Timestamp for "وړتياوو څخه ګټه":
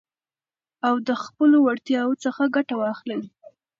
1.65-2.75